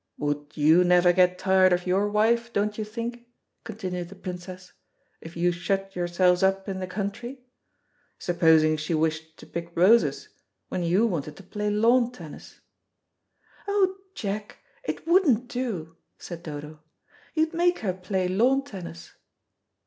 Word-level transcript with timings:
"Would 0.17 0.53
you 0.55 0.83
never 0.83 1.13
get 1.13 1.37
tired 1.37 1.71
of 1.71 1.85
your 1.85 2.09
wife, 2.09 2.51
don't 2.51 2.75
you 2.75 2.83
think," 2.83 3.27
continued 3.63 4.09
the 4.09 4.15
Princess, 4.15 4.73
"if 5.21 5.37
you 5.37 5.51
shut 5.51 5.95
yourselves 5.95 6.41
up 6.41 6.67
in 6.67 6.79
the 6.79 6.87
country? 6.87 7.45
Supposing 8.17 8.77
she 8.77 8.95
wished 8.95 9.37
to 9.37 9.45
pick 9.45 9.71
roses 9.77 10.29
when 10.69 10.81
you 10.81 11.05
wanted 11.05 11.37
to 11.37 11.43
play 11.43 11.69
lawn 11.69 12.11
tennis?" 12.11 12.61
"Oh, 13.67 13.95
Jack, 14.15 14.57
it 14.83 15.05
wouldn't 15.05 15.47
do," 15.47 15.95
said 16.17 16.41
Dodo. 16.41 16.79
"You'd 17.35 17.53
make 17.53 17.77
her 17.81 17.93
play 17.93 18.27
lawn 18.27 18.63
tennis." 18.63 19.11